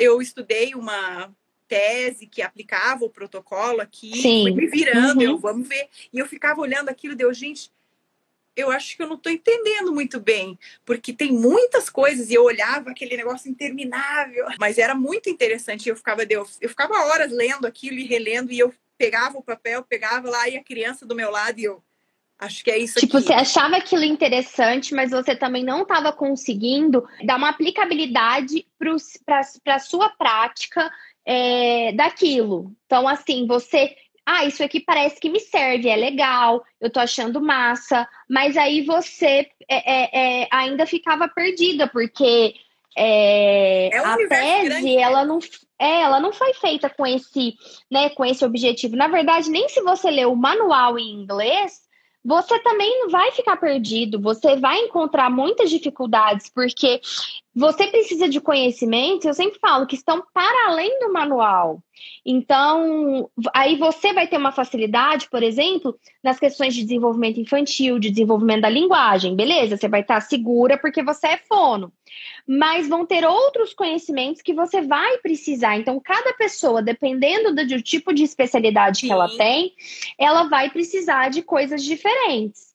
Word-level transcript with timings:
eu 0.00 0.22
estudei 0.22 0.74
uma 0.74 1.30
tese 1.68 2.26
que 2.26 2.40
aplicava 2.40 3.04
o 3.04 3.10
protocolo 3.10 3.82
aqui, 3.82 4.50
me 4.50 4.66
virando, 4.66 5.18
uhum. 5.18 5.22
eu 5.22 5.38
vamos 5.38 5.68
ver. 5.68 5.88
E 6.10 6.18
eu 6.18 6.26
ficava 6.26 6.60
olhando 6.60 6.88
aquilo, 6.88 7.14
deu, 7.14 7.32
gente, 7.34 7.70
eu 8.56 8.70
acho 8.70 8.96
que 8.96 9.02
eu 9.02 9.06
não 9.06 9.16
estou 9.16 9.30
entendendo 9.30 9.92
muito 9.92 10.18
bem, 10.18 10.58
porque 10.86 11.12
tem 11.12 11.30
muitas 11.30 11.90
coisas 11.90 12.30
e 12.30 12.34
eu 12.34 12.42
olhava 12.42 12.90
aquele 12.90 13.16
negócio 13.16 13.50
interminável, 13.50 14.46
mas 14.58 14.78
era 14.78 14.94
muito 14.94 15.28
interessante. 15.28 15.88
Eu 15.88 15.96
ficava, 15.96 16.24
eu, 16.28 16.46
eu 16.60 16.68
ficava 16.68 16.94
horas 17.04 17.30
lendo 17.30 17.66
aquilo 17.66 17.98
e 17.98 18.06
relendo 18.06 18.50
e 18.50 18.58
eu 18.58 18.74
pegava 18.96 19.38
o 19.38 19.42
papel, 19.42 19.84
pegava 19.84 20.30
lá 20.30 20.48
e 20.48 20.56
a 20.56 20.64
criança 20.64 21.06
do 21.06 21.14
meu 21.14 21.30
lado 21.30 21.60
e 21.60 21.64
eu 21.64 21.82
Acho 22.40 22.64
que 22.64 22.70
é 22.70 22.78
isso 22.78 22.98
Tipo, 22.98 23.18
aqui. 23.18 23.26
você 23.26 23.34
achava 23.34 23.76
aquilo 23.76 24.02
interessante, 24.02 24.94
mas 24.94 25.10
você 25.10 25.36
também 25.36 25.62
não 25.62 25.82
estava 25.82 26.10
conseguindo 26.10 27.06
dar 27.22 27.36
uma 27.36 27.50
aplicabilidade 27.50 28.66
para 28.78 29.76
a 29.76 29.78
sua 29.78 30.08
prática 30.08 30.90
é, 31.24 31.92
daquilo. 31.92 32.72
Então, 32.86 33.06
assim, 33.06 33.46
você. 33.46 33.94
Ah, 34.24 34.44
isso 34.44 34.62
aqui 34.62 34.80
parece 34.80 35.20
que 35.20 35.28
me 35.28 35.40
serve, 35.40 35.88
é 35.88 35.96
legal, 35.96 36.62
eu 36.80 36.90
tô 36.90 37.00
achando 37.00 37.40
massa, 37.40 38.08
mas 38.28 38.56
aí 38.56 38.82
você 38.82 39.48
é, 39.68 39.92
é, 39.92 40.42
é 40.42 40.48
ainda 40.52 40.86
ficava 40.86 41.26
perdida, 41.26 41.88
porque 41.88 42.54
é, 42.96 43.88
é 43.92 44.02
um 44.02 44.06
a 44.06 44.16
tese, 44.16 44.68
grande, 44.68 44.96
né? 44.96 45.02
ela 45.02 45.24
não, 45.24 45.38
é, 45.78 46.02
ela 46.02 46.20
não 46.20 46.32
foi 46.32 46.54
feita 46.54 46.88
com 46.88 47.06
esse, 47.06 47.54
né, 47.90 48.10
com 48.10 48.24
esse 48.24 48.44
objetivo. 48.44 48.94
Na 48.94 49.08
verdade, 49.08 49.50
nem 49.50 49.68
se 49.68 49.80
você 49.82 50.10
ler 50.10 50.26
o 50.26 50.36
manual 50.36 50.98
em 50.98 51.10
inglês, 51.10 51.80
você 52.24 52.58
também 52.60 53.00
não 53.00 53.08
vai 53.08 53.32
ficar 53.32 53.56
perdido, 53.56 54.20
você 54.20 54.56
vai 54.56 54.78
encontrar 54.80 55.30
muitas 55.30 55.70
dificuldades, 55.70 56.50
porque 56.50 57.00
você 57.54 57.86
precisa 57.86 58.28
de 58.28 58.40
conhecimentos, 58.40 59.24
eu 59.24 59.34
sempre 59.34 59.58
falo, 59.58 59.86
que 59.86 59.96
estão 59.96 60.22
para 60.32 60.68
além 60.68 61.00
do 61.00 61.12
manual. 61.12 61.82
Então, 62.24 63.28
aí 63.54 63.76
você 63.76 64.12
vai 64.12 64.26
ter 64.26 64.36
uma 64.36 64.52
facilidade, 64.52 65.28
por 65.30 65.42
exemplo, 65.42 65.98
nas 66.22 66.38
questões 66.38 66.74
de 66.74 66.82
desenvolvimento 66.82 67.40
infantil, 67.40 67.98
de 67.98 68.10
desenvolvimento 68.10 68.62
da 68.62 68.68
linguagem, 68.68 69.34
beleza? 69.34 69.76
Você 69.76 69.88
vai 69.88 70.02
estar 70.02 70.20
segura 70.20 70.78
porque 70.78 71.02
você 71.02 71.28
é 71.28 71.36
fono. 71.38 71.92
Mas 72.46 72.88
vão 72.88 73.06
ter 73.06 73.24
outros 73.24 73.74
conhecimentos 73.74 74.42
que 74.42 74.52
você 74.52 74.82
vai 74.82 75.18
precisar. 75.18 75.76
Então, 75.76 76.00
cada 76.00 76.32
pessoa, 76.34 76.82
dependendo 76.82 77.54
do, 77.54 77.66
do 77.66 77.82
tipo 77.82 78.12
de 78.12 78.24
especialidade 78.24 79.00
Sim. 79.00 79.06
que 79.06 79.12
ela 79.12 79.28
tem, 79.36 79.72
ela 80.18 80.44
vai 80.44 80.70
precisar 80.70 81.30
de 81.30 81.42
coisas 81.42 81.82
diferentes. 81.82 82.70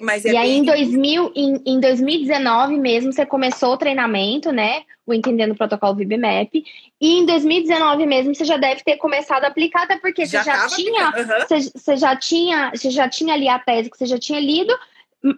Mas 0.00 0.24
é 0.24 0.32
e 0.32 0.36
aí, 0.36 0.56
em, 0.56 0.64
2000, 0.64 1.32
em, 1.36 1.62
em 1.66 1.78
2019 1.78 2.78
mesmo, 2.78 3.12
você 3.12 3.26
começou 3.26 3.74
o 3.74 3.76
treinamento, 3.76 4.50
né? 4.50 4.82
O 5.06 5.12
Entendendo 5.12 5.52
o 5.52 5.56
Protocolo 5.56 5.94
VibMap. 5.94 6.64
E 6.98 7.18
em 7.18 7.26
2019 7.26 8.06
mesmo, 8.06 8.34
você 8.34 8.46
já 8.46 8.56
deve 8.56 8.82
ter 8.82 8.96
começado 8.96 9.44
a 9.44 9.48
aplicar, 9.48 9.82
até 9.82 9.98
porque 9.98 10.24
já 10.24 10.42
você 10.42 10.50
já 10.50 10.66
tinha. 10.68 11.06
Uhum. 11.08 11.46
Você, 11.46 11.70
você, 11.74 11.96
já 11.98 12.16
tinha. 12.16 12.70
Você 12.74 12.90
já 12.90 13.08
tinha 13.10 13.34
ali 13.34 13.46
a 13.46 13.58
tese 13.58 13.90
que 13.90 13.98
você 13.98 14.06
já 14.06 14.18
tinha 14.18 14.40
lido, 14.40 14.74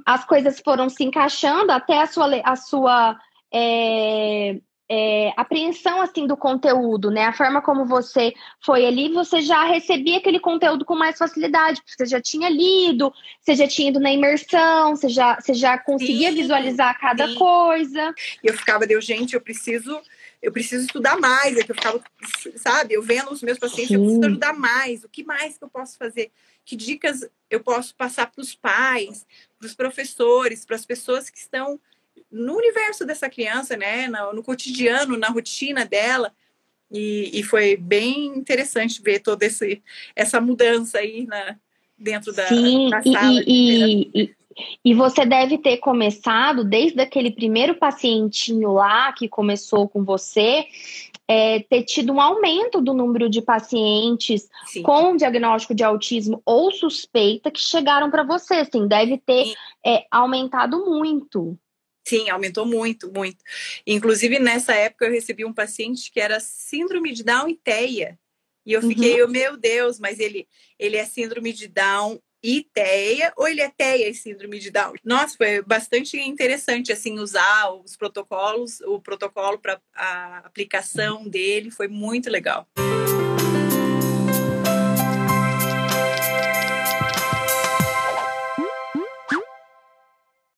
as 0.06 0.24
coisas 0.24 0.60
foram 0.60 0.88
se 0.88 1.02
encaixando 1.02 1.72
até 1.72 2.00
a 2.00 2.06
sua. 2.06 2.40
A 2.44 2.54
sua 2.54 3.18
é, 3.53 4.56
é, 4.89 5.33
apreensão 5.36 6.03
assim 6.03 6.27
do 6.27 6.36
conteúdo, 6.36 7.11
né? 7.11 7.25
A 7.25 7.33
forma 7.33 7.62
como 7.62 7.86
você 7.86 8.34
foi 8.61 8.84
ali, 8.84 9.08
você 9.12 9.41
já 9.41 9.64
recebia 9.64 10.19
aquele 10.19 10.39
conteúdo 10.39 10.84
com 10.84 10.95
mais 10.95 11.17
facilidade, 11.17 11.80
porque 11.80 11.95
você 11.97 12.06
já 12.06 12.20
tinha 12.20 12.50
lido, 12.50 13.12
você 13.41 13.55
já 13.55 13.67
tinha 13.67 13.91
ido 13.91 13.98
na 13.98 14.12
imersão, 14.12 14.95
você 14.95 15.08
já, 15.08 15.41
você 15.41 15.55
já 15.55 15.78
conseguia 15.78 16.30
sim, 16.30 16.36
visualizar 16.36 16.98
cada 17.00 17.27
sim. 17.27 17.34
coisa. 17.36 18.14
E 18.45 18.48
eu 18.48 18.55
ficava, 18.55 18.86
deu, 18.86 19.00
gente, 19.00 19.34
eu 19.34 19.41
preciso 19.41 19.98
eu 20.42 20.50
preciso 20.50 20.84
estudar 20.84 21.18
mais, 21.20 21.57
é 21.57 21.62
que 21.62 21.70
eu 21.70 21.77
ficava, 21.77 22.02
sabe, 22.57 22.95
eu 22.95 23.02
vendo 23.02 23.30
os 23.30 23.42
meus 23.42 23.61
pacientes, 23.61 23.89
Sim. 23.89 23.95
eu 23.95 24.01
preciso 24.01 24.27
ajudar 24.27 24.52
mais, 24.52 25.05
o 25.05 25.08
que 25.08 25.23
mais 25.23 25.57
que 25.57 25.62
eu 25.62 25.70
posso 25.70 25.96
fazer? 25.96 26.33
Que 26.64 26.74
dicas 26.74 27.24
eu 27.48 27.61
posso 27.61 27.95
passar 27.95 28.27
para 28.27 28.42
os 28.42 28.52
pais, 28.52 29.24
para 29.57 29.67
os 29.67 29.74
professores, 29.74 30.64
para 30.64 30.74
as 30.74 30.85
pessoas 30.85 31.30
que 31.30 31.39
estão 31.39 31.79
no 32.30 32.56
universo 32.56 33.05
dessa 33.05 33.28
criança, 33.28 33.77
né, 33.77 34.08
no, 34.08 34.33
no 34.33 34.42
cotidiano, 34.42 35.17
na 35.17 35.28
rotina 35.28 35.84
dela. 35.84 36.33
E, 36.90 37.30
e, 37.33 37.42
foi 37.42 37.74
bem 37.74 38.27
interessante 38.27 39.00
ver 39.00 39.20
toda 39.20 39.46
esse, 39.46 39.83
essa 40.14 40.40
mudança 40.42 40.98
aí 40.98 41.24
na, 41.24 41.56
dentro 41.96 42.34
da, 42.34 42.46
Sim, 42.48 42.90
da 42.90 43.02
sala. 43.02 43.42
E, 43.46 44.11
e, 44.14 44.34
e, 44.84 44.95
você 44.95 45.24
deve 45.24 45.56
ter 45.56 45.78
começado 45.78 46.62
desde 46.64 47.00
aquele 47.00 47.30
primeiro 47.30 47.77
pacientinho 47.77 48.73
lá 48.73 49.11
que 49.14 49.27
começou 49.27 49.89
com 49.89 50.05
você, 50.05 50.67
é, 51.27 51.61
ter 51.61 51.84
tido 51.84 52.12
um 52.12 52.20
aumento 52.20 52.79
do 52.83 52.92
número 52.92 53.30
de 53.30 53.40
pacientes 53.40 54.46
Sim. 54.67 54.83
com 54.83 55.17
diagnóstico 55.17 55.74
de 55.74 55.83
autismo 55.83 56.42
ou 56.44 56.70
suspeita 56.70 57.50
que 57.50 57.61
chegaram 57.61 58.11
para 58.11 58.23
você. 58.23 58.56
Assim, 58.56 58.86
deve 58.86 59.17
ter 59.17 59.55
é, 59.83 60.05
aumentado 60.11 60.84
muito. 60.84 61.58
Sim, 62.12 62.28
aumentou 62.28 62.67
muito, 62.67 63.11
muito. 63.11 63.42
Inclusive, 63.86 64.39
nessa 64.39 64.74
época, 64.74 65.06
eu 65.06 65.11
recebi 65.11 65.46
um 65.46 65.52
paciente 65.52 66.12
que 66.12 66.20
era 66.20 66.39
síndrome 66.40 67.11
de 67.11 67.24
Down 67.24 67.48
e 67.48 67.55
TEA. 67.55 68.18
E 68.67 68.74
eu 68.74 68.83
fiquei, 68.83 69.23
uhum. 69.23 69.30
meu 69.30 69.56
Deus, 69.56 69.98
mas 69.98 70.20
ele, 70.20 70.46
ele 70.78 70.98
é 70.98 71.06
síndrome 71.06 71.55
de 71.55 71.68
Down 71.68 72.20
e 72.42 72.68
TEA, 72.74 73.33
ou 73.34 73.48
ele 73.48 73.62
é 73.62 73.70
TEA 73.70 74.11
e 74.11 74.14
síndrome 74.14 74.58
de 74.58 74.70
Down? 74.70 74.92
Nossa, 75.02 75.39
foi 75.39 75.62
bastante 75.62 76.20
interessante, 76.20 76.92
assim, 76.92 77.18
usar 77.18 77.70
os 77.70 77.96
protocolos, 77.96 78.83
o 78.83 79.00
protocolo 79.00 79.58
para 79.58 79.80
a 79.94 80.42
aplicação 80.44 81.27
dele, 81.27 81.70
foi 81.70 81.89
muito 81.89 82.29
legal. 82.29 82.68